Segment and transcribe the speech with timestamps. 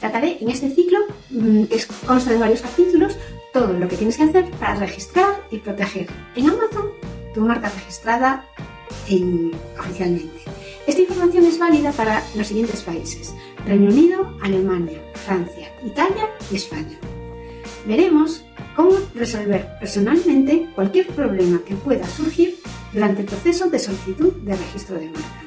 [0.00, 0.98] Trataré en este ciclo,
[1.30, 3.16] mm, que consta de varios capítulos,
[3.52, 6.90] todo lo que tienes que hacer para registrar y proteger en Amazon
[7.34, 8.44] tu marca registrada
[9.78, 10.40] oficialmente.
[10.86, 13.34] Esta información es válida para los siguientes países.
[13.66, 16.98] Reino Unido, Alemania, Francia, Italia y España.
[17.86, 18.44] Veremos
[18.74, 22.56] cómo resolver personalmente cualquier problema que pueda surgir
[22.92, 25.44] durante el proceso de solicitud de registro de marca.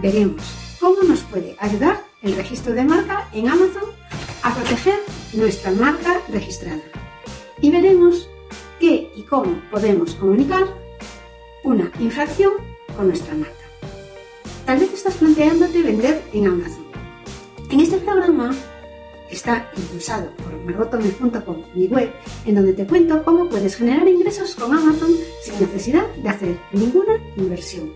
[0.00, 0.42] Veremos
[0.80, 3.90] cómo nos puede ayudar el registro de marca en Amazon
[4.42, 4.98] a proteger
[5.34, 6.82] nuestra marca registrada.
[7.60, 8.28] Y veremos
[8.80, 10.64] qué y cómo podemos comunicar
[11.64, 12.52] una infracción
[12.96, 13.54] con nuestra marca.
[14.66, 16.86] Tal vez estás planteándote vender en Amazon.
[17.70, 18.54] En este programa
[19.30, 22.12] está impulsado por margotome.com, mi web,
[22.44, 25.10] en donde te cuento cómo puedes generar ingresos con Amazon
[25.42, 27.92] sin necesidad de hacer ninguna inversión.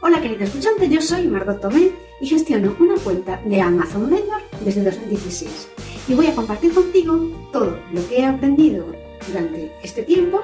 [0.00, 1.92] Hola querido escuchante, yo soy Margot Tomé
[2.22, 5.68] y gestiono una cuenta de Amazon Vendor desde 2016
[6.08, 7.18] y voy a compartir contigo
[7.52, 8.86] todo lo que he aprendido
[9.26, 10.40] durante este tiempo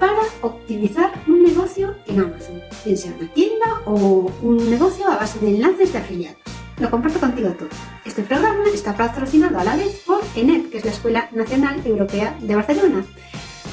[0.00, 5.38] para optimizar un negocio en Amazon, bien sea una tienda o un negocio a base
[5.38, 6.38] de enlaces de afiliados.
[6.78, 7.68] Lo comparto contigo todo.
[8.04, 12.36] Este programa está patrocinado a la vez por ENEP, que es la Escuela Nacional Europea
[12.40, 13.04] de Barcelona,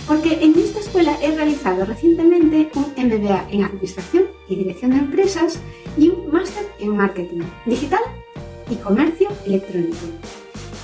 [0.10, 5.60] porque en esta escuela he realizado recientemente un MBA en Administración y Dirección de Empresas
[6.00, 8.02] y un máster en Marketing Digital
[8.72, 9.98] y Comercio Electrónico.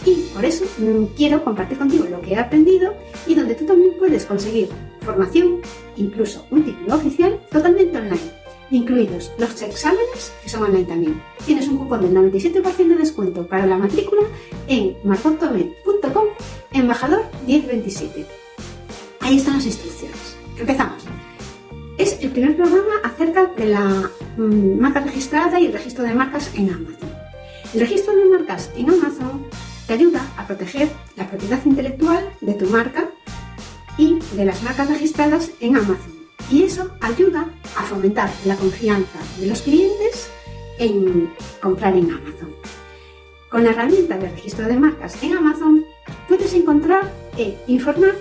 [0.05, 2.93] Y por eso mm, quiero compartir contigo lo que he aprendido
[3.25, 4.69] y donde tú también puedes conseguir
[5.01, 5.59] formación,
[5.97, 8.31] incluso un título oficial, totalmente online,
[8.69, 11.19] incluidos los exámenes que son online también.
[11.47, 14.21] Tienes un cupón del 97% de descuento para la matrícula
[14.67, 16.25] en marcotomed.com,
[16.73, 18.44] embajador 1027.
[19.25, 20.37] Ahí están las instrucciones.
[20.55, 21.03] Empezamos.
[21.97, 26.51] Es el primer programa acerca de la mm, marca registrada y el registro de marcas
[26.53, 27.09] en Amazon.
[27.73, 29.47] El registro de marcas en Amazon
[29.87, 33.09] te ayuda a proteger la propiedad intelectual de tu marca
[33.97, 36.13] y de las marcas registradas en Amazon.
[36.51, 40.29] Y eso ayuda a fomentar la confianza de los clientes
[40.77, 41.31] en
[41.63, 42.55] comprar en Amazon.
[43.50, 45.83] Con la herramienta de registro de marcas en Amazon
[46.27, 48.13] puedes encontrar e informar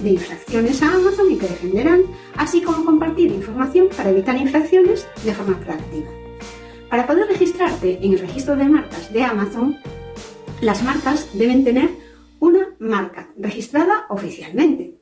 [0.00, 2.02] de infracciones a Amazon y que defenderán,
[2.36, 6.10] así como compartir información para evitar infracciones de forma proactiva.
[6.88, 9.78] Para poder registrarte en el registro de marcas de Amazon,
[10.60, 11.90] las marcas deben tener
[12.38, 14.98] una marca registrada oficialmente.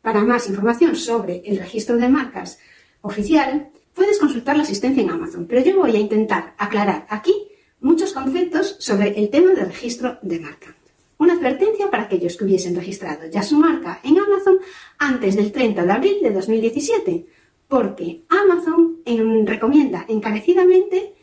[0.00, 2.58] Para más información sobre el registro de marcas
[3.02, 7.34] oficial, puedes consultar la asistencia en Amazon, pero yo voy a intentar aclarar aquí
[7.80, 10.76] muchos conceptos sobre el tema de registro de marca
[11.22, 14.58] una advertencia para aquellos que hubiesen registrado ya su marca en Amazon
[14.98, 17.26] antes del 30 de abril de 2017,
[17.68, 18.98] porque Amazon
[19.46, 21.14] recomienda encarecidamente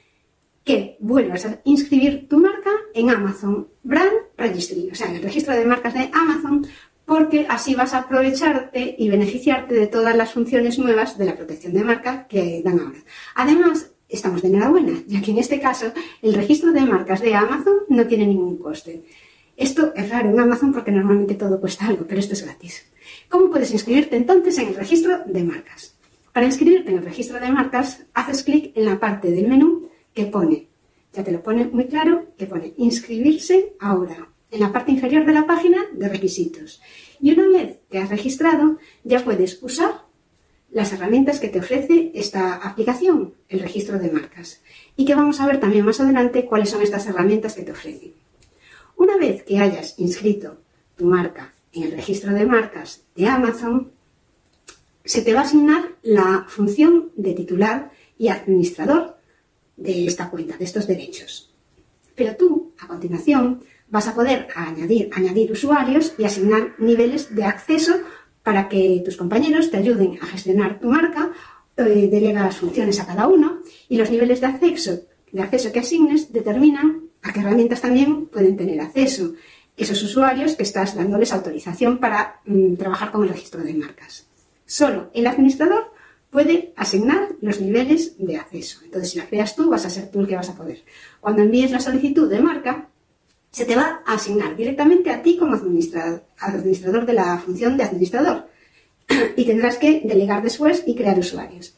[0.63, 5.53] que vuelvas a inscribir tu marca en Amazon Brand Registry, o sea, en el registro
[5.53, 6.65] de marcas de Amazon,
[7.05, 11.73] porque así vas a aprovecharte y beneficiarte de todas las funciones nuevas de la protección
[11.73, 12.99] de marca que dan ahora.
[13.35, 17.77] Además, estamos de enhorabuena, ya que en este caso el registro de marcas de Amazon
[17.89, 19.03] no tiene ningún coste.
[19.59, 22.85] Esto es raro en Amazon porque normalmente todo cuesta algo, pero esto es gratis.
[23.27, 25.97] ¿Cómo puedes inscribirte entonces en el registro de marcas?
[26.31, 30.27] Para inscribirte en el registro de marcas, haces clic en la parte del menú que
[30.27, 30.69] pone,
[31.11, 35.33] ya te lo pone muy claro, que pone inscribirse ahora, en la parte inferior de
[35.33, 36.81] la página de requisitos.
[37.19, 40.05] Y una vez que has registrado, ya puedes usar
[40.71, 44.61] las herramientas que te ofrece esta aplicación, el registro de marcas.
[44.95, 48.13] Y que vamos a ver también más adelante cuáles son estas herramientas que te ofrecen.
[48.99, 50.57] Una vez que hayas inscrito
[50.97, 53.93] tu marca en el registro de marcas de Amazon,
[55.05, 59.15] se te va a asignar la función de titular y administrador
[59.77, 61.49] de esta cuenta, de estos derechos.
[62.13, 67.93] Pero tú, a continuación, vas a poder añadir, usuarios y asignar niveles de acceso
[68.43, 71.31] para que tus compañeros te ayuden a gestionar tu marca,
[71.77, 75.79] eh, delega las funciones a cada uno y los niveles de acceso, de acceso que
[75.79, 79.33] asignes determinan a qué herramientas también pueden tener acceso
[79.75, 84.27] esos usuarios que estás dándoles autorización para mm, trabajar con el registro de marcas.
[84.65, 85.93] Solo el administrador
[86.29, 88.81] puede asignar los niveles de acceso.
[88.83, 90.83] Entonces, si la creas tú, vas a ser tú el que vas a poder.
[91.19, 92.89] Cuando envíes la solicitud de marca,
[93.51, 97.83] se te va a asignar directamente a ti como administrador, administrador de la función de
[97.83, 98.49] administrador.
[99.35, 101.75] y tendrás que delegar después y crear usuarios.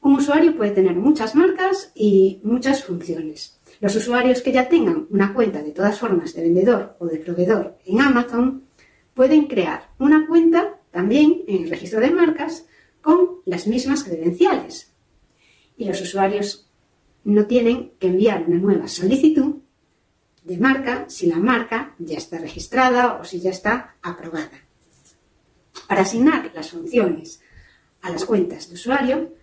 [0.00, 3.55] Un usuario puede tener muchas marcas y muchas funciones.
[3.80, 7.78] Los usuarios que ya tengan una cuenta de todas formas de vendedor o de proveedor
[7.84, 8.64] en Amazon
[9.14, 12.66] pueden crear una cuenta también en el registro de marcas
[13.02, 14.92] con las mismas credenciales.
[15.76, 16.70] Y los usuarios
[17.24, 19.56] no tienen que enviar una nueva solicitud
[20.44, 24.62] de marca si la marca ya está registrada o si ya está aprobada.
[25.88, 27.40] Para asignar las funciones
[28.00, 29.34] a las cuentas de usuario,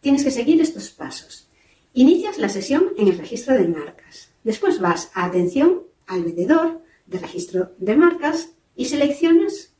[0.00, 1.48] tienes que seguir estos pasos.
[1.94, 4.32] Inicias la sesión en el registro de marcas.
[4.44, 9.74] Después vas a atención al vendedor de registro de marcas y seleccionas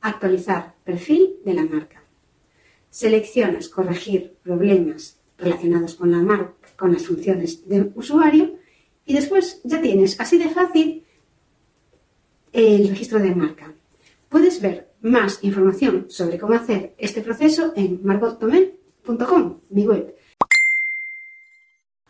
[0.00, 2.02] actualizar perfil de la marca.
[2.88, 8.56] Seleccionas corregir problemas relacionados con la marca, con las funciones de usuario
[9.04, 11.04] y después ya tienes así de fácil
[12.52, 13.74] el registro de marca.
[14.30, 20.16] Puedes ver más información sobre cómo hacer este proceso en margottomé.com, mi web.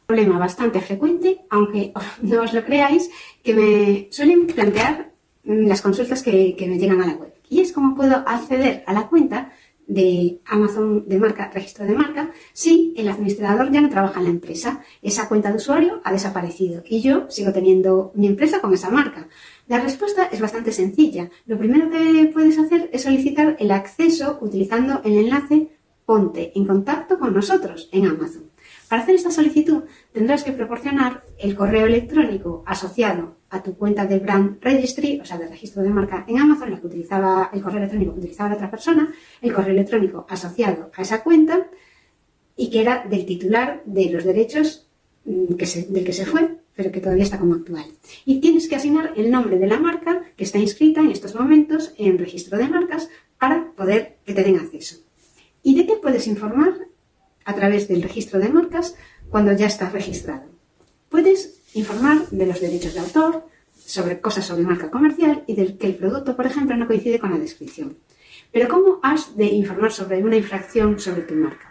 [0.07, 1.93] Problema bastante frecuente, aunque
[2.23, 3.11] no os lo creáis,
[3.43, 5.13] que me suelen plantear
[5.45, 7.33] las consultas que, que me llegan a la web.
[7.49, 9.53] Y es cómo puedo acceder a la cuenta
[9.87, 14.31] de Amazon de marca, registro de marca, si el administrador ya no trabaja en la
[14.31, 14.83] empresa.
[15.03, 19.29] Esa cuenta de usuario ha desaparecido y yo sigo teniendo mi empresa con esa marca.
[19.69, 21.31] La respuesta es bastante sencilla.
[21.47, 25.71] Lo primero que puedes hacer es solicitar el acceso utilizando el enlace
[26.05, 28.45] Ponte en contacto con nosotros en Amazon.
[28.89, 34.19] Para hacer esta solicitud tendrás que proporcionar el correo electrónico asociado a tu cuenta de
[34.19, 37.79] brand registry, o sea, de registro de marca en Amazon, la que utilizaba el correo
[37.79, 41.69] electrónico que utilizaba la otra persona, el correo electrónico asociado a esa cuenta
[42.57, 44.87] y que era del titular de los derechos
[45.25, 47.87] mm, que del que se fue, pero que todavía está como actual.
[48.25, 51.93] Y tienes que asignar el nombre de la marca que está inscrita en estos momentos
[51.99, 53.09] en registro de marcas
[53.39, 54.97] para poder que te den acceso.
[55.63, 56.86] ¿Y de qué puedes informar
[57.47, 58.95] a través del registro de marcas
[59.31, 60.45] cuando ya estás registrado?
[61.09, 63.47] Puedes informar de los derechos de autor,
[63.87, 67.31] sobre cosas sobre marca comercial y del que el producto, por ejemplo, no coincide con
[67.31, 67.97] la descripción.
[68.53, 71.71] Pero ¿cómo has de informar sobre una infracción sobre tu marca?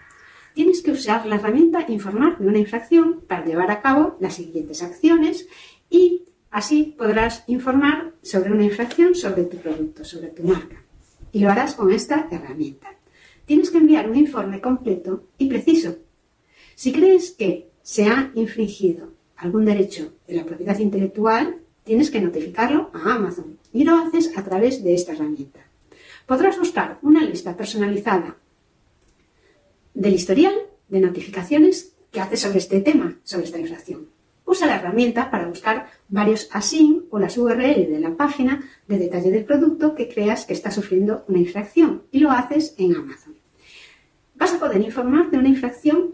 [0.53, 4.81] Tienes que usar la herramienta Informar de una infracción para llevar a cabo las siguientes
[4.81, 5.47] acciones
[5.89, 10.81] y así podrás informar sobre una infracción sobre tu producto, sobre tu marca.
[11.33, 12.95] Y lo harás con esta herramienta.
[13.45, 15.97] Tienes que enviar un informe completo y preciso.
[16.75, 22.89] Si crees que se ha infringido algún derecho de la propiedad intelectual, tienes que notificarlo
[22.93, 25.59] a Amazon y lo haces a través de esta herramienta.
[26.25, 28.37] Podrás buscar una lista personalizada
[29.93, 30.55] del historial
[30.89, 34.09] de notificaciones que haces sobre este tema, sobre esta infracción.
[34.45, 39.31] Usa la herramienta para buscar varios ASIN o las URL de la página de detalle
[39.31, 43.34] del producto que creas que está sufriendo una infracción y lo haces en Amazon.
[44.35, 46.13] Vas a poder informar de una infracción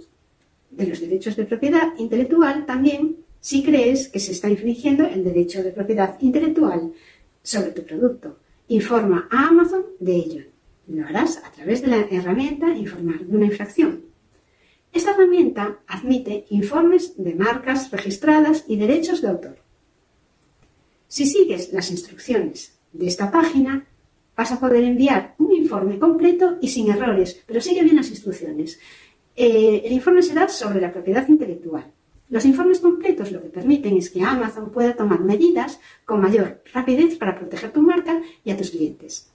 [0.69, 5.63] de los derechos de propiedad intelectual también si crees que se está infringiendo el derecho
[5.63, 6.94] de propiedad intelectual
[7.44, 8.38] sobre tu producto.
[8.68, 10.44] Informa a Amazon de ello.
[10.88, 14.03] Lo harás a través de la herramienta Informar de una infracción.
[14.94, 19.57] Esta herramienta admite informes de marcas registradas y derechos de autor.
[21.07, 23.85] Si sigues las instrucciones de esta página,
[24.42, 28.80] vas a poder enviar un informe completo y sin errores, pero sigue bien las instrucciones.
[29.36, 31.86] Eh, el informe será sobre la propiedad intelectual.
[32.28, 37.20] Los informes completos lo que permiten es que Amazon pueda tomar medidas con mayor rapidez
[37.20, 39.30] para proteger tu marca y a tus clientes.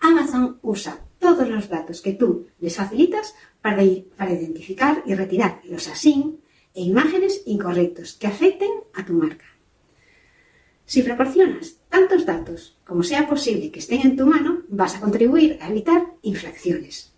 [0.00, 6.40] Amazon usa todos los datos que tú les facilitas para, identificar y retirar los ASIN
[6.72, 9.44] e imágenes incorrectos que afecten a tu marca.
[10.86, 15.58] Si proporcionas tantos datos como sea posible que estén en tu mano, vas a contribuir
[15.60, 17.14] a evitar infracciones.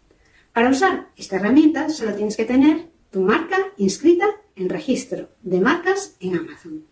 [0.53, 6.17] Para usar esta herramienta solo tienes que tener tu marca inscrita en registro de marcas
[6.21, 6.85] en Amazon.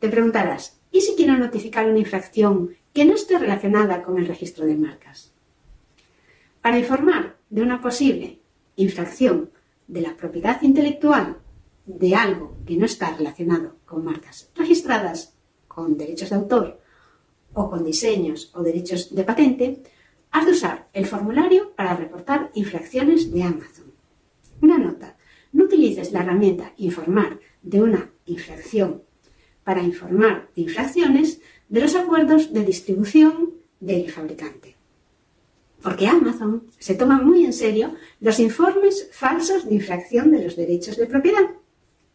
[0.00, 4.66] Te preguntarás, ¿y si quiero notificar una infracción que no esté relacionada con el registro
[4.66, 5.32] de marcas?
[6.62, 8.40] Para informar de una posible
[8.76, 9.50] infracción
[9.88, 11.38] de la propiedad intelectual
[11.98, 15.34] de algo que no está relacionado con marcas registradas,
[15.68, 16.80] con derechos de autor
[17.52, 19.82] o con diseños o derechos de patente,
[20.32, 23.92] Has de usar el formulario para reportar infracciones de Amazon.
[24.60, 25.16] Una nota.
[25.52, 29.02] No utilices la herramienta Informar de una infracción
[29.64, 34.76] para informar de infracciones de los acuerdos de distribución del fabricante.
[35.82, 40.96] Porque Amazon se toma muy en serio los informes falsos de infracción de los derechos
[40.96, 41.50] de propiedad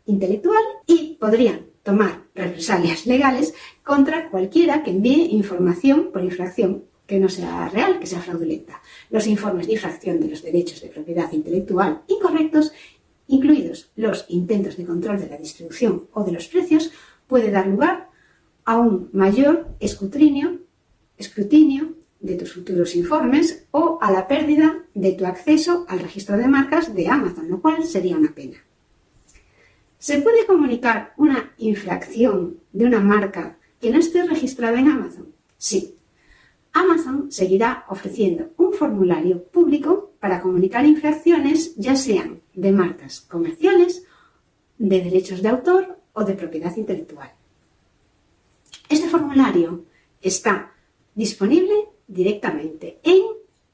[0.05, 7.29] intelectual y podrían tomar represalias legales contra cualquiera que envíe información por infracción que no
[7.29, 8.81] sea real, que sea fraudulenta.
[9.09, 12.71] Los informes de infracción de los derechos de propiedad intelectual incorrectos,
[13.27, 16.91] incluidos los intentos de control de la distribución o de los precios,
[17.27, 18.09] puede dar lugar
[18.65, 20.62] a un mayor escrutinio,
[21.17, 26.47] escrutinio de tus futuros informes o a la pérdida de tu acceso al registro de
[26.47, 28.57] marcas de Amazon, lo cual sería una pena.
[29.98, 35.34] ¿Se puede comunicar una infracción de una marca que no esté registrada en Amazon?
[35.58, 35.96] Sí.
[36.74, 44.06] Amazon seguirá ofreciendo un formulario público para comunicar infracciones ya sean de marcas comerciales,
[44.78, 47.32] de derechos de autor o de propiedad intelectual.
[48.90, 49.86] Este formulario
[50.22, 50.74] está
[51.14, 51.74] disponible
[52.08, 53.22] directamente en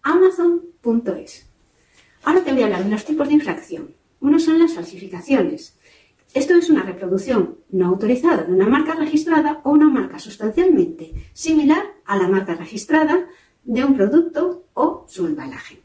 [0.04, 1.48] amazon.es.
[2.24, 3.96] Ahora te voy a hablar de los tipos de infracción.
[4.20, 5.78] Uno son las falsificaciones.
[6.33, 11.83] Esto es una reproducción no autorizada de una marca registrada o una marca sustancialmente similar
[12.05, 13.27] a la marca registrada
[13.63, 15.81] de un producto o su embalaje.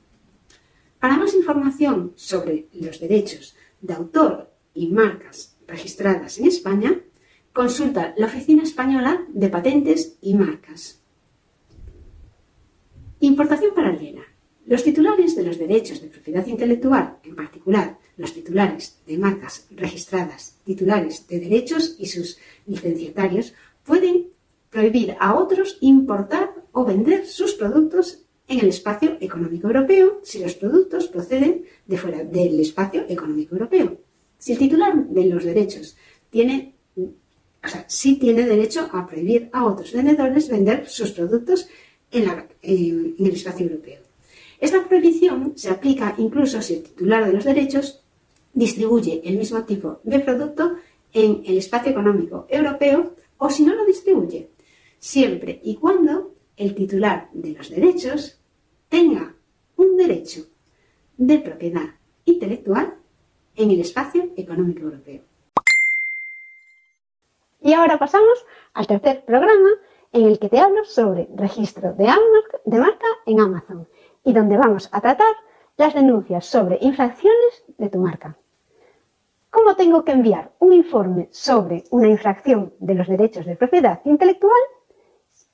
[1.01, 7.01] Para más información sobre los derechos de autor y marcas registradas en España,
[7.53, 11.03] consulta la Oficina Española de Patentes y Marcas.
[13.19, 14.23] Importación paralela.
[14.65, 20.57] Los titulares de los derechos de propiedad intelectual, en particular los titulares de marcas registradas,
[20.65, 23.55] titulares de derechos y sus licenciatarios,
[23.85, 24.29] pueden
[24.71, 30.55] prohibir a otros importar o vender sus productos en el espacio económico europeo si los
[30.55, 33.99] productos proceden de fuera del espacio económico europeo.
[34.39, 35.97] Si el titular de los derechos
[36.31, 41.69] tiene, o sea, sí tiene derecho a prohibir a otros vendedores vender sus productos
[42.11, 42.29] en,
[42.63, 44.01] en el espacio europeo.
[44.61, 48.03] Esta prohibición se aplica incluso si el titular de los derechos
[48.57, 50.77] distribuye el mismo tipo de producto
[51.13, 54.51] en el espacio económico europeo o si no lo distribuye,
[54.99, 58.41] siempre y cuando el titular de los derechos
[58.89, 59.35] tenga
[59.77, 60.47] un derecho
[61.19, 61.87] de propiedad
[62.25, 62.95] intelectual
[63.57, 65.21] en el espacio económico europeo.
[67.61, 69.71] Y ahora pasamos al tercer programa
[70.13, 72.07] en el que te hablo sobre registro de,
[72.79, 73.87] marca en Amazon
[74.25, 75.35] y donde vamos a tratar
[75.77, 78.39] las denuncias sobre infracciones de tu marca.
[79.57, 84.61] ¿Cómo tengo que enviar un informe sobre una infracción de los derechos de propiedad intelectual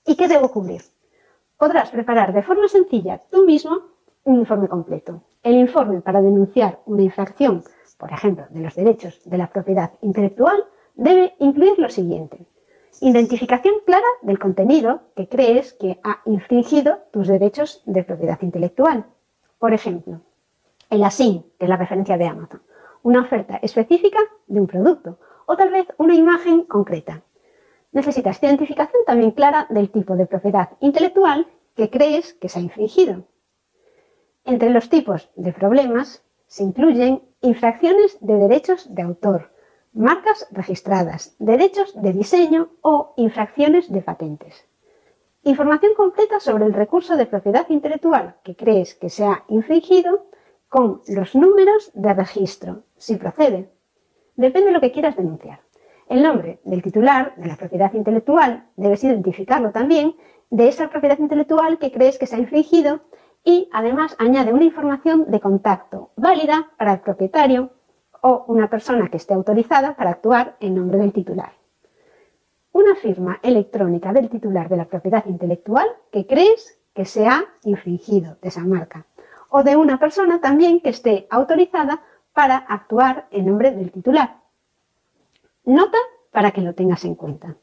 [0.05, 0.83] y qué debo cubrir?
[1.57, 3.79] Podrás preparar de forma sencilla tú mismo
[4.25, 5.23] un informe completo.
[5.45, 7.63] El informe para denunciar una infracción,
[7.97, 10.65] por ejemplo, de los derechos de la propiedad intelectual,
[10.97, 12.45] debe incluir lo siguiente.
[13.01, 19.07] Identificación clara del contenido que crees que ha infringido tus derechos de propiedad intelectual.
[19.61, 20.23] Por ejemplo,
[20.91, 22.63] el ASIN, que es la referencia de Amazon,
[23.03, 27.23] una oferta específica de un producto o tal vez una imagen concreta.
[27.93, 33.25] Necesitas identificación también clara del tipo de propiedad intelectual que crees que se ha infringido.
[34.45, 39.53] Entre los tipos de problemas se incluyen infracciones de derechos de autor,
[39.93, 44.65] marcas registradas, derechos de diseño o infracciones de patentes.
[45.45, 50.27] Información completa sobre el recurso de propiedad intelectual que crees que se ha infringido
[50.73, 53.71] con los números de registro, si procede.
[54.37, 55.61] Depende de lo que quieras denunciar.
[56.09, 60.17] El nombre del titular de la propiedad intelectual debes identificarlo también
[60.49, 63.03] de esa propiedad intelectual que crees que se ha infringido
[63.45, 67.73] y además añade una información de contacto válida para el propietario
[68.23, 71.53] o una persona que esté autorizada para actuar en nombre del titular.
[72.73, 78.39] Una firma electrónica del titular de la propiedad intelectual que crees que se ha infringido
[78.41, 79.05] de esa marca.
[79.55, 82.01] O de una persona también que esté autorizada
[82.33, 84.41] para actuar en nombre del titular.
[85.67, 85.99] Nota
[86.31, 87.57] para que lo tengas en cuenta.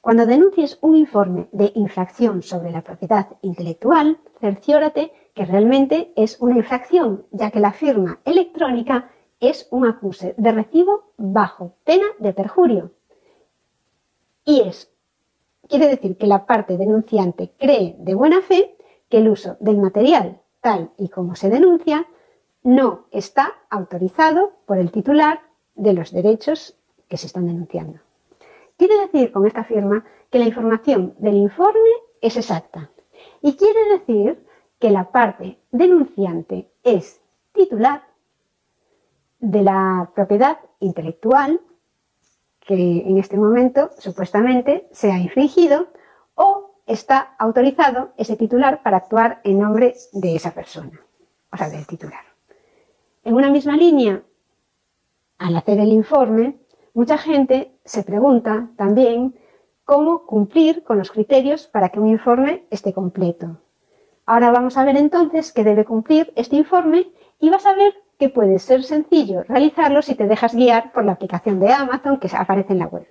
[0.00, 6.56] Cuando denuncies un informe de infracción sobre la propiedad intelectual, cerciórate que realmente es una
[6.56, 12.90] infracción, ya que la firma electrónica es un acuse de recibo bajo pena de perjurio.
[14.44, 14.92] Y es,
[15.68, 18.76] quiere decir que la parte denunciante cree de buena fe
[19.08, 22.06] que el uso del material tal y como se denuncia
[22.62, 25.40] no está autorizado por el titular
[25.74, 26.76] de los derechos
[27.08, 28.00] que se están denunciando.
[28.76, 31.90] Quiere decir con esta firma que la información del informe
[32.20, 32.90] es exacta
[33.42, 34.46] y quiere decir
[34.78, 37.20] que la parte denunciante es
[37.52, 38.04] titular
[39.38, 41.60] de la propiedad intelectual
[42.60, 45.88] que en este momento supuestamente se ha infringido
[46.34, 51.00] o está autorizado ese titular para actuar en nombre de esa persona,
[51.52, 52.24] o sea, del titular.
[53.22, 54.22] En una misma línea,
[55.38, 56.58] al hacer el informe,
[56.92, 59.36] mucha gente se pregunta también
[59.84, 63.58] cómo cumplir con los criterios para que un informe esté completo.
[64.26, 68.28] Ahora vamos a ver entonces qué debe cumplir este informe y vas a ver que
[68.28, 72.72] puede ser sencillo realizarlo si te dejas guiar por la aplicación de Amazon que aparece
[72.72, 73.06] en la web.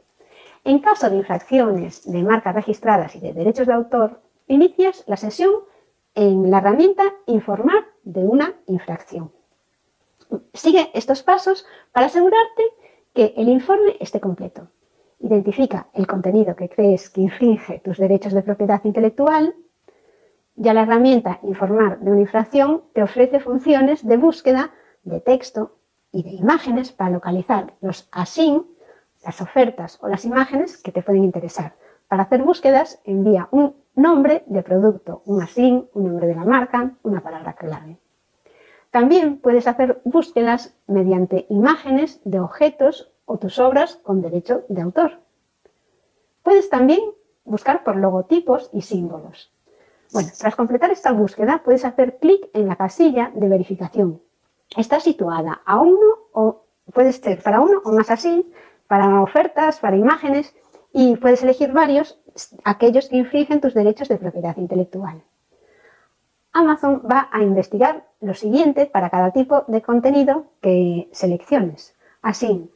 [0.63, 5.51] En caso de infracciones de marcas registradas y de derechos de autor, inicias la sesión
[6.15, 9.31] en la herramienta Informar de una infracción.
[10.53, 12.63] Sigue estos pasos para asegurarte
[13.13, 14.67] que el informe esté completo.
[15.19, 19.55] Identifica el contenido que crees que infringe tus derechos de propiedad intelectual.
[20.55, 24.71] Ya la herramienta Informar de una infracción te ofrece funciones de búsqueda
[25.03, 25.77] de texto
[26.11, 28.65] y de imágenes para localizar los ASIN,
[29.23, 31.75] las ofertas o las imágenes que te pueden interesar.
[32.07, 36.93] Para hacer búsquedas, envía un nombre de producto, un ASIN, un nombre de la marca,
[37.03, 37.97] una palabra clave.
[38.91, 45.19] También puedes hacer búsquedas mediante imágenes de objetos o tus obras con derecho de autor.
[46.41, 47.01] Puedes también
[47.45, 49.53] buscar por logotipos y símbolos.
[50.11, 54.21] Bueno, tras completar esta búsqueda puedes hacer clic en la casilla de verificación.
[54.75, 58.51] Está situada a uno o puede ser para uno o más así,
[58.89, 60.53] para ofertas, para imágenes
[60.91, 62.19] y puedes elegir varios,
[62.65, 65.21] aquellos que infringen tus derechos de propiedad intelectual.
[66.51, 71.95] Amazon va a investigar lo siguiente para cada tipo de contenido que selecciones.
[72.23, 72.71] Así,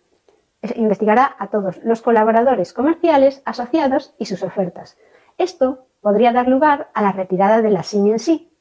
[0.75, 4.98] investigará a todos los colaboradores comerciales asociados y sus ofertas.
[5.39, 8.53] Esto podría dar lugar a la retirada de la SIM en sí.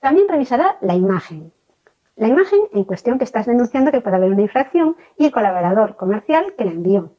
[0.00, 1.52] También revisará la imagen.
[2.22, 5.96] La imagen en cuestión que estás denunciando que puede haber una infracción y el colaborador
[5.96, 7.16] comercial que la envió.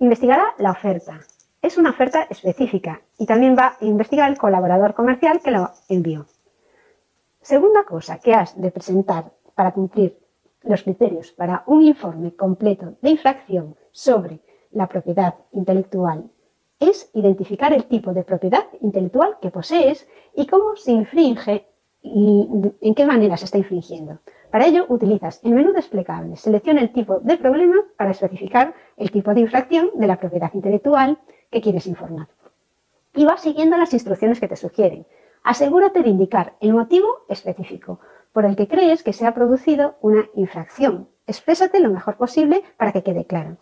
[0.00, 1.20] Investigará la oferta.
[1.62, 6.26] Es una oferta específica y también va a investigar el colaborador comercial que lo envió.
[7.40, 10.18] Segunda cosa que has de presentar para cumplir
[10.60, 14.40] los criterios para un informe completo de infracción sobre
[14.72, 16.30] la propiedad intelectual
[16.78, 21.66] es identificar el tipo de propiedad intelectual que posees y cómo se infringe
[22.14, 24.18] y en qué manera se está infringiendo.
[24.50, 29.34] Para ello utilizas el menú desplegable, selecciona el tipo de problema para especificar el tipo
[29.34, 31.18] de infracción de la propiedad intelectual
[31.50, 32.28] que quieres informar.
[33.14, 35.06] Y vas siguiendo las instrucciones que te sugieren.
[35.42, 38.00] Asegúrate de indicar el motivo específico
[38.32, 41.08] por el que crees que se ha producido una infracción.
[41.26, 43.56] Exprésate lo mejor posible para que quede claro.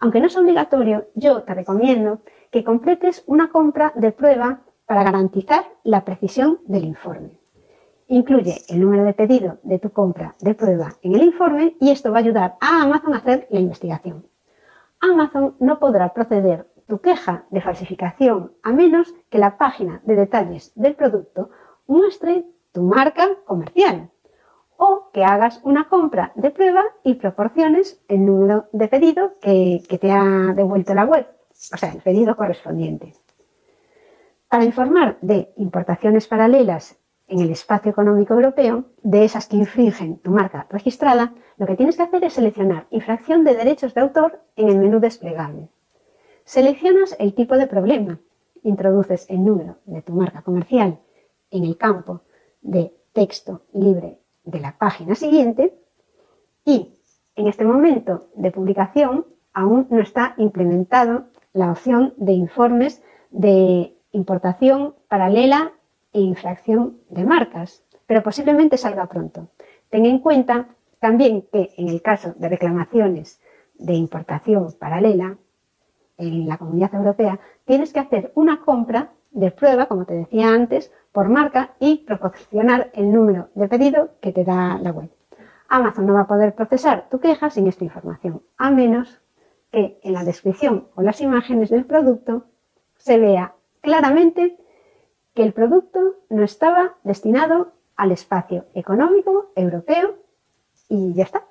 [0.00, 2.20] Aunque no es obligatorio, yo te recomiendo
[2.50, 7.39] que completes una compra de prueba para garantizar la precisión del informe.
[8.12, 12.10] Incluye el número de pedido de tu compra de prueba en el informe y esto
[12.10, 14.26] va a ayudar a Amazon a hacer la investigación.
[14.98, 20.72] Amazon no podrá proceder tu queja de falsificación a menos que la página de detalles
[20.74, 21.50] del producto
[21.86, 24.10] muestre tu marca comercial
[24.76, 29.98] o que hagas una compra de prueba y proporciones el número de pedido que, que
[29.98, 31.28] te ha devuelto la web,
[31.72, 33.12] o sea, el pedido correspondiente.
[34.48, 40.32] Para informar de importaciones paralelas en el espacio económico europeo, de esas que infringen tu
[40.32, 44.68] marca registrada, lo que tienes que hacer es seleccionar infracción de derechos de autor en
[44.68, 45.68] el menú desplegable.
[46.44, 48.18] Seleccionas el tipo de problema,
[48.64, 50.98] introduces el número de tu marca comercial
[51.50, 52.22] en el campo
[52.60, 55.78] de texto libre de la página siguiente
[56.64, 56.98] y
[57.36, 64.94] en este momento de publicación aún no está implementado la opción de informes de importación
[65.08, 65.72] paralela
[66.12, 69.48] e infracción de marcas, pero posiblemente salga pronto.
[69.88, 70.68] Ten en cuenta
[70.98, 73.40] también que en el caso de reclamaciones
[73.74, 75.38] de importación paralela,
[76.18, 80.92] en la comunidad europea, tienes que hacer una compra de prueba, como te decía antes,
[81.12, 85.10] por marca y proporcionar el número de pedido que te da la web.
[85.68, 89.20] Amazon no va a poder procesar tu queja sin esta información, a menos
[89.70, 92.44] que en la descripción o las imágenes del producto
[92.96, 94.58] se vea claramente
[95.40, 100.16] que el producto no estaba destinado al espacio económico europeo
[100.86, 101.46] y ya está.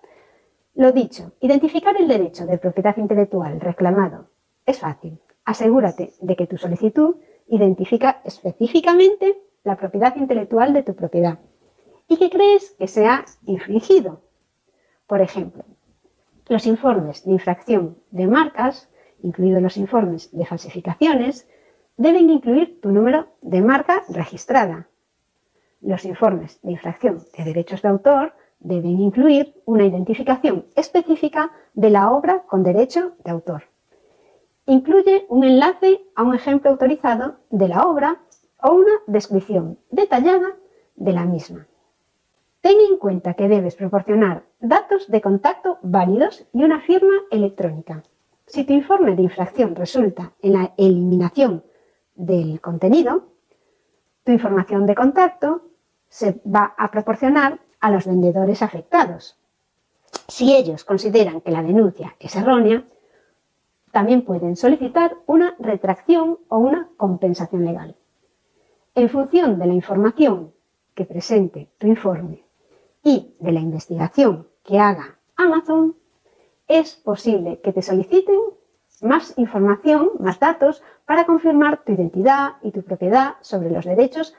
[0.75, 4.27] Lo dicho, identificar el derecho de propiedad intelectual reclamado
[4.67, 5.17] es fácil.
[5.43, 7.15] Asegúrate de que tu solicitud
[7.47, 11.39] identifica específicamente la propiedad intelectual de tu propiedad
[12.07, 14.21] y que crees que se ha infringido.
[15.07, 15.63] Por ejemplo,
[16.47, 18.87] los informes de infracción de marcas,
[19.23, 21.47] incluidos los informes de falsificaciones,
[21.99, 24.87] deben incluir tu número de marca registrada.
[25.81, 32.11] Los informes de infracción de derechos de autor deben incluir una identificación específica de la
[32.11, 33.63] obra con derecho de autor
[34.69, 38.21] incluye un enlace a un ejemplo autorizado de la obra
[38.61, 40.55] o una descripción detallada
[40.95, 41.67] de la misma.
[42.61, 48.03] Ten en cuenta que debes proporcionar datos de contacto válidos y una firma electrónica.
[48.45, 51.63] Si tu informe de infracción resulta en la eliminación
[52.19, 53.29] del contenido,
[54.25, 55.61] tu información de contacto
[56.09, 59.39] se va a proporcionar a los vendedores afectados.
[60.27, 62.83] Si ellos consideran que la denuncia es errónea,
[63.91, 67.95] también pueden solicitar una retracción o una compensación legal.
[68.95, 70.53] En función de la información
[70.93, 72.43] que presente tu informe
[73.01, 75.95] y de la investigación que haga Amazon,
[76.67, 78.39] es posible que te soliciten
[79.01, 84.35] más información, más datos, para confirmar tu identidad y tu propiedad sobre los derechos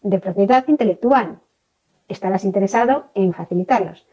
[0.00, 1.40] de propiedad intelectual.
[2.08, 4.06] Estarás interesado en facilitarlos.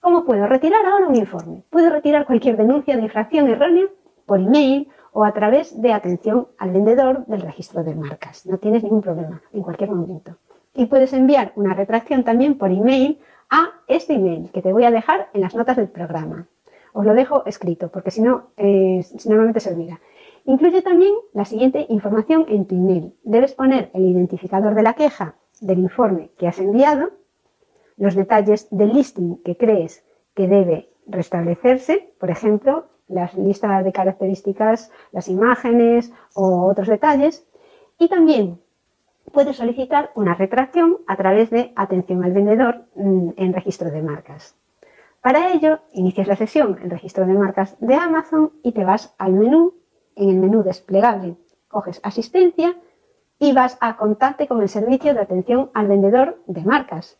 [0.00, 1.62] ¿Cómo puedo retirar ahora un informe?
[1.70, 3.86] Puedo retirar cualquier denuncia de infracción errónea
[4.26, 8.46] por email o a través de atención al vendedor del registro de marcas.
[8.46, 10.36] No tienes ningún problema en cualquier momento.
[10.74, 14.90] Y puedes enviar una retracción también por email a este email que te voy a
[14.90, 16.46] dejar en las notas del programa.
[16.92, 20.00] Os lo dejo escrito porque si no, eh, normalmente se olvida.
[20.44, 23.14] Incluye también la siguiente información en tu email.
[23.22, 27.10] Debes poner el identificador de la queja del informe que has enviado,
[27.96, 34.90] los detalles del listing que crees que debe restablecerse, por ejemplo, las listas de características,
[35.12, 37.46] las imágenes o otros detalles,
[37.98, 38.58] y también
[39.32, 44.56] puedes solicitar una retracción a través de atención al vendedor mm, en registro de marcas.
[45.22, 49.32] Para ello, inicias la sesión en registro de marcas de Amazon y te vas al
[49.32, 49.74] menú
[50.16, 51.36] en el menú desplegable
[51.72, 52.76] coges asistencia
[53.40, 57.18] y vas a contacte con el servicio de atención al vendedor de marcas.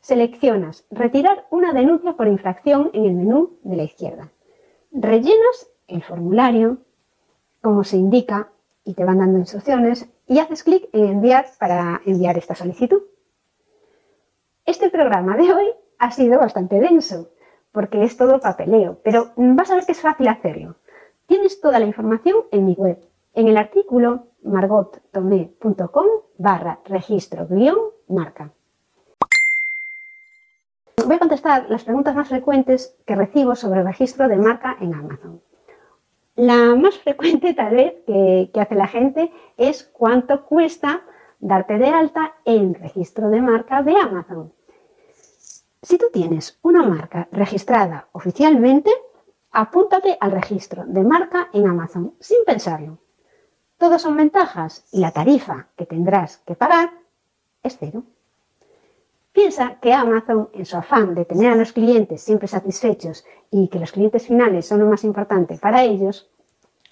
[0.00, 4.30] Seleccionas retirar una denuncia por infracción en el menú de la izquierda.
[4.92, 6.78] Rellenas el formulario
[7.62, 8.50] como se indica
[8.84, 13.02] y te van dando instrucciones y haces clic en enviar para enviar esta solicitud.
[14.66, 15.66] Este programa de hoy
[15.98, 17.30] ha sido bastante denso
[17.74, 20.76] porque es todo papeleo, pero vas a ver que es fácil hacerlo.
[21.26, 22.98] Tienes toda la información en mi web,
[23.34, 26.06] en el artículo margottomé.com
[26.38, 27.76] barra registro guion
[28.08, 28.52] marca.
[31.04, 34.94] Voy a contestar las preguntas más frecuentes que recibo sobre el registro de marca en
[34.94, 35.42] Amazon.
[36.36, 41.02] La más frecuente tal vez que, que hace la gente es cuánto cuesta
[41.40, 44.52] darte de alta en registro de marca de Amazon.
[45.84, 48.90] Si tú tienes una marca registrada oficialmente,
[49.50, 53.00] apúntate al registro de marca en Amazon sin pensarlo.
[53.76, 56.90] Todas son ventajas y la tarifa que tendrás que pagar
[57.62, 58.02] es cero.
[59.30, 63.78] Piensa que Amazon, en su afán de tener a los clientes siempre satisfechos y que
[63.78, 66.30] los clientes finales son lo más importante para ellos,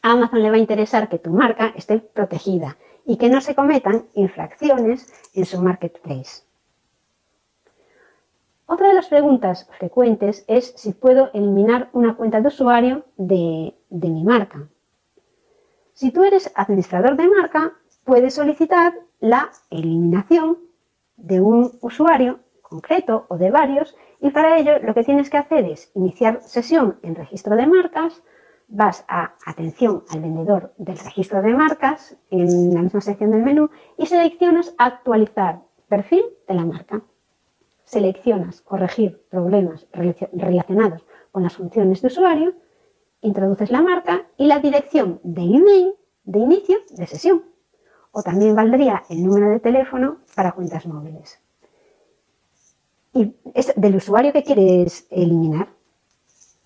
[0.02, 2.76] a Amazon le va a interesar que tu marca esté protegida
[3.06, 6.51] y que no se cometan infracciones en su marketplace.
[8.72, 14.24] Otra de las preguntas frecuentes es si puedo eliminar una cuenta de usuario de, mi
[14.24, 14.66] marca.
[15.92, 20.56] Si tú eres administrador de marca, puedes solicitar la eliminación
[21.18, 25.66] de un usuario concreto o de varios y para ello lo que tienes que hacer
[25.66, 28.22] es iniciar sesión en registro de marcas,
[28.68, 33.68] vas a atención al vendedor del registro de marcas en la misma sección del menú
[33.98, 37.02] y seleccionas actualizar perfil de la marca
[37.92, 39.86] seleccionas corregir problemas
[40.32, 42.54] relacionados con las funciones de usuario,
[43.20, 47.42] introduces la marca y la dirección de email de inicio de sesión.
[48.10, 51.38] O también valdría el número de teléfono para cuentas móviles.
[53.12, 55.68] Y es del usuario que quieres eliminar,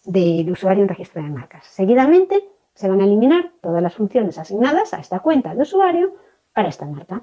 [0.04, 1.66] del usuario en registro de marcas.
[1.66, 6.14] Seguidamente se van a eliminar todas las funciones asignadas a esta cuenta de usuario
[6.52, 7.20] para esta marca.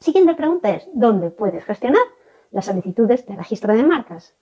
[0.00, 2.02] Siguiente pregunta es, ¿dónde puedes gestionar
[2.50, 4.34] las solicitudes de registro de marcas.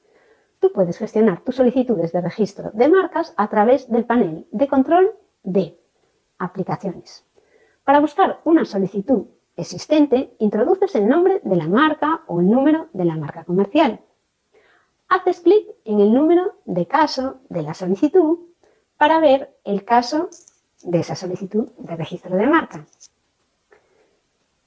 [0.61, 5.13] Tú puedes gestionar tus solicitudes de registro de marcas a través del panel de control
[5.43, 5.79] de
[6.39, 7.25] aplicaciones.
[7.85, 13.05] Para buscar una solicitud existente, introduces el nombre de la marca o el número de
[13.05, 14.01] la marca comercial.
[15.09, 18.39] Haces clic en el número de caso de la solicitud
[18.97, 20.31] para ver el caso
[20.83, 22.87] de esa solicitud de registro de marca.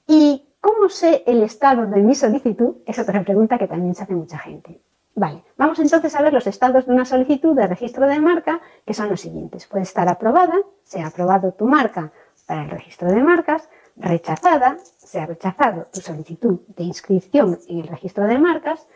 [0.06, 2.76] Y ¿Cómo sé el estado de mi solicitud?
[2.84, 4.80] Es otra pregunta que también se hace mucha gente.
[5.14, 8.94] Vale, vamos entonces a ver los estados de una solicitud de registro de marca, que
[8.94, 9.66] son los siguientes.
[9.66, 12.12] Puede estar aprobada, se ha aprobado tu marca
[12.46, 17.88] para el registro de marcas, rechazada, se ha rechazado tu solicitud de inscripción en el
[17.88, 18.86] registro de marcas,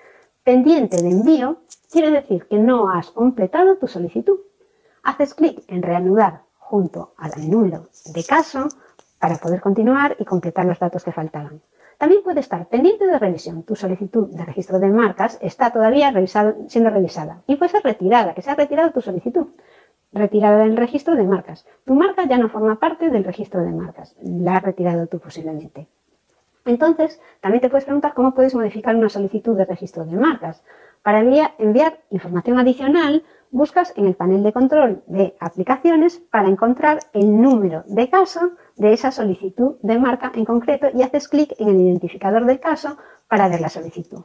[0.45, 1.59] pendiente de envío,
[1.91, 4.39] quiere decir que no has completado tu solicitud.
[5.03, 8.69] Haces clic en reanudar junto al número de caso
[9.23, 11.61] para poder continuar y completar los datos que faltaban.
[11.97, 13.63] También puede estar pendiente de revisión.
[13.63, 16.13] Tu solicitud de registro de marcas está todavía
[16.67, 19.47] siendo revisada y puede ser retirada, que se ha retirado tu solicitud.
[20.13, 21.65] Retirada del registro de marcas.
[21.85, 24.17] Tu marca ya no forma parte del registro de marcas.
[24.25, 25.87] La has retirado tú posiblemente.
[26.65, 30.65] Entonces, también te puedes preguntar cómo puedes modificar una solicitud de registro de marcas.
[31.05, 37.41] Para enviar información adicional, buscas en el panel de control de aplicaciones para encontrar el
[37.41, 41.81] número de caso de esa solicitud de marca en concreto y haces clic en el
[41.81, 42.97] identificador del caso
[43.29, 44.25] para ver la solicitud.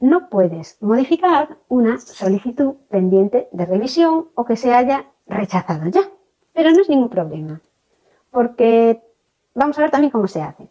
[0.00, 6.02] no puedes modificar una solicitud pendiente de revisión o que se haya rechazado ya.
[6.54, 7.60] Pero no es ningún problema,
[8.30, 9.02] porque
[9.54, 10.68] vamos a ver también cómo se hace.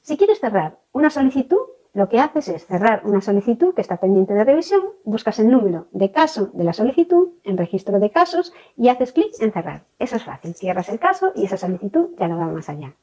[0.00, 1.60] Si quieres cerrar una solicitud,
[1.94, 5.88] lo que haces es cerrar una solicitud que está pendiente de revisión, buscas el número
[5.90, 9.84] de caso de la solicitud en registro de casos y haces clic en cerrar.
[9.98, 12.94] Eso es fácil, cierras el caso y esa solicitud ya no va más allá.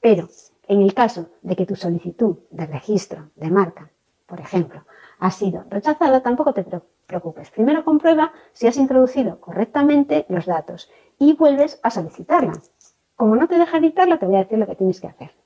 [0.00, 0.28] Pero
[0.66, 3.90] en el caso de que tu solicitud de registro de marca,
[4.26, 4.82] por ejemplo,
[5.18, 6.64] ha sido rechazada, tampoco te
[7.06, 7.50] preocupes.
[7.50, 12.52] Primero comprueba si has introducido correctamente los datos y vuelves a solicitarla.
[13.14, 15.37] Como no te deja editarla, te voy a decir lo que tienes que hacer.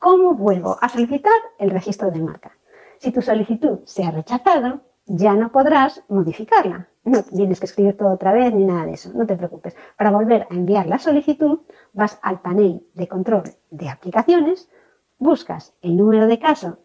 [0.00, 2.56] ¿Cómo vuelvo a solicitar el registro de marca?
[2.96, 6.88] Si tu solicitud se ha rechazado, ya no podrás modificarla.
[7.04, 9.76] No tienes que escribir todo otra vez ni nada de eso, no te preocupes.
[9.98, 11.60] Para volver a enviar la solicitud,
[11.92, 14.70] vas al panel de control de aplicaciones,
[15.18, 16.78] buscas el número de caso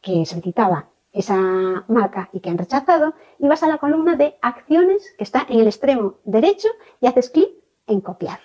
[0.00, 5.12] que solicitaba esa marca y que han rechazado y vas a la columna de acciones
[5.18, 6.68] que está en el extremo derecho
[7.00, 7.50] y haces clic
[7.88, 8.38] en copiar.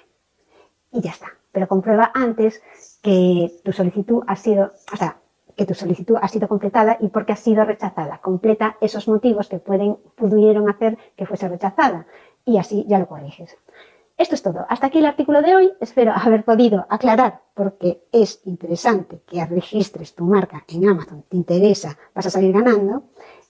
[0.92, 1.28] Y ya está.
[1.52, 2.62] Pero comprueba antes
[3.06, 5.20] que tu solicitud ha sido, o sea,
[5.56, 8.18] que tu solicitud ha sido completada y porque ha sido rechazada.
[8.18, 12.08] Completa esos motivos que pudieron hacer que fuese rechazada
[12.46, 13.56] y así ya lo corriges.
[14.18, 14.66] Esto es todo.
[14.70, 15.72] Hasta aquí el artículo de hoy.
[15.80, 21.24] Espero haber podido aclarar porque es interesante que registres tu marca en Amazon.
[21.30, 23.04] Te interesa, vas a salir ganando.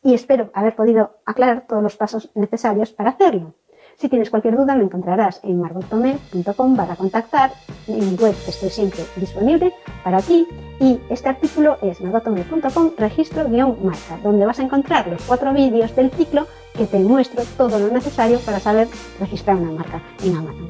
[0.04, 3.54] Y espero haber podido aclarar todos los pasos necesarios para hacerlo.
[3.98, 7.54] Si tienes cualquier duda, me encontrarás en margotome.com barra contactar.
[7.88, 10.46] En mi web estoy siempre disponible para ti.
[10.82, 16.46] Y este artículo es margotome.com registro-marca, donde vas a encontrar los cuatro vídeos del ciclo
[16.74, 20.68] que te muestro todo lo necesario para saber registrar una marca en Amazon.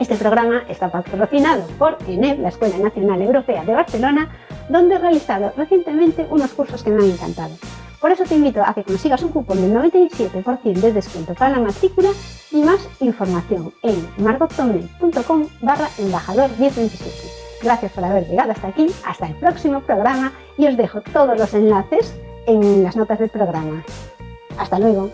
[0.00, 4.30] Este programa está patrocinado por ENEB, la Escuela Nacional Europea de Barcelona,
[4.70, 7.54] donde he realizado recientemente unos cursos que me han encantado.
[8.04, 11.60] Por eso te invito a que consigas un cupón del 97% de descuento para la
[11.60, 12.10] matrícula
[12.52, 17.10] y más información en margottomel.com barra embajador 1027.
[17.62, 21.54] Gracias por haber llegado hasta aquí, hasta el próximo programa y os dejo todos los
[21.54, 22.14] enlaces
[22.46, 23.82] en las notas del programa.
[24.58, 25.08] Hasta luego.